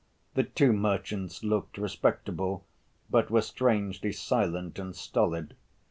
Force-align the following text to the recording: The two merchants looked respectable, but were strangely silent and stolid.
The 0.33 0.45
two 0.45 0.73
merchants 0.73 1.43
looked 1.43 1.77
respectable, 1.77 2.65
but 3.11 3.29
were 3.29 3.43
strangely 3.43 4.11
silent 4.11 4.79
and 4.79 4.95
stolid. 4.95 5.55